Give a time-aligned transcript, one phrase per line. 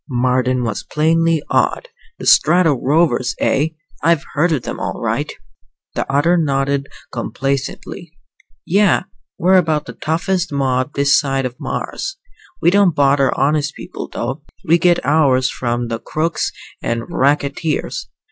[0.09, 1.89] Marden was plainly awed.
[2.17, 3.67] "The Strato Rovers, eh?
[4.01, 5.31] I've heard of them, all right."
[5.93, 8.17] The other nodded complacently.
[8.65, 9.03] "Yeah.
[9.37, 12.17] We're about the toughest mob this side of Mars.
[12.63, 14.41] We don't bother honest people, though.
[14.65, 18.07] We get ours from the crooks and racketeers.